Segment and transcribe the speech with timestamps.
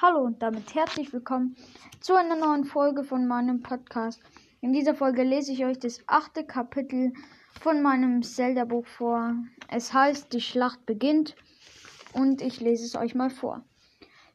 [0.00, 1.56] Hallo und damit herzlich willkommen
[1.98, 4.22] zu einer neuen Folge von meinem Podcast.
[4.60, 7.12] In dieser Folge lese ich euch das achte Kapitel
[7.60, 9.34] von meinem Zelda-Buch vor.
[9.66, 11.34] Es heißt, die Schlacht beginnt
[12.12, 13.64] und ich lese es euch mal vor.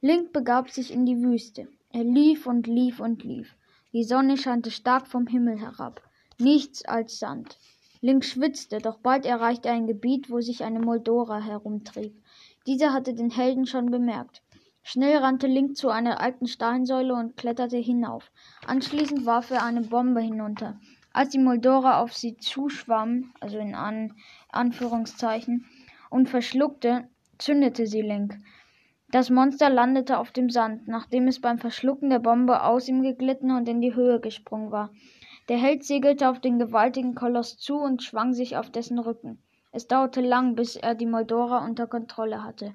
[0.01, 1.69] Link begab sich in die Wüste.
[1.93, 3.55] Er lief und lief und lief.
[3.93, 6.01] Die Sonne scheinte stark vom Himmel herab.
[6.39, 7.57] Nichts als Sand.
[8.01, 12.21] Link schwitzte, doch bald erreichte er ein Gebiet, wo sich eine Moldora herumtrieb.
[12.67, 14.41] Dieser hatte den Helden schon bemerkt.
[14.85, 18.31] Schnell rannte Link zu einer alten Steinsäule und kletterte hinauf.
[18.67, 20.77] Anschließend warf er eine Bombe hinunter.
[21.13, 24.13] Als die Moldora auf sie zuschwamm, also in An
[24.49, 25.65] Anführungszeichen,
[26.09, 27.07] und verschluckte,
[27.37, 28.37] zündete sie Link.
[29.09, 33.51] Das Monster landete auf dem Sand, nachdem es beim Verschlucken der Bombe aus ihm geglitten
[33.51, 34.91] und in die Höhe gesprungen war.
[35.49, 39.41] Der Held segelte auf den gewaltigen Koloss zu und schwang sich auf dessen Rücken.
[39.71, 42.73] Es dauerte lang, bis er die Moldora unter Kontrolle hatte.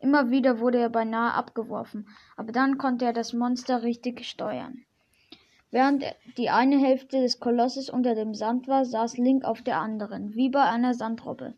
[0.00, 4.84] Immer wieder wurde er beinahe abgeworfen, aber dann konnte er das Monster richtig steuern.
[5.70, 6.04] Während
[6.36, 10.48] die eine Hälfte des Kolosses unter dem Sand war, saß Link auf der anderen, wie
[10.48, 11.54] bei einer Sandrobbe.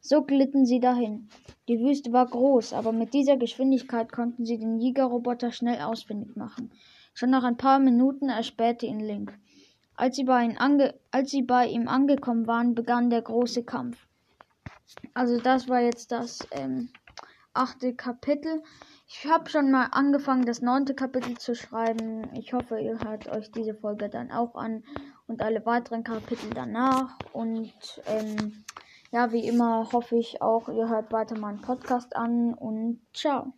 [0.00, 1.28] So glitten sie dahin.
[1.68, 6.70] Die Wüste war groß, aber mit dieser Geschwindigkeit konnten sie den Jägerroboter schnell ausfindig machen.
[7.14, 9.38] Schon nach ein paar Minuten erspähte ihn Link.
[9.96, 10.56] Als sie, bei ihm
[11.10, 14.06] als sie bei ihm angekommen waren, begann der große Kampf.
[15.14, 16.90] Also das war jetzt das ähm,
[17.56, 18.62] achte Kapitel.
[19.08, 22.28] Ich habe schon mal angefangen, das neunte Kapitel zu schreiben.
[22.34, 24.84] Ich hoffe, ihr hört euch diese Folge dann auch an
[25.26, 27.18] und alle weiteren Kapitel danach.
[27.32, 27.72] Und
[28.06, 28.64] ähm,
[29.12, 33.52] ja, wie immer hoffe ich auch, ihr hört weiter meinen Podcast an und ciao.